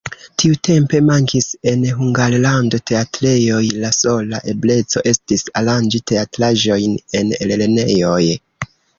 [0.41, 8.23] Tiutempe mankis en Hungarlando teatrejoj, la sola ebleco estis aranĝi teatraĵojn en lernejoj.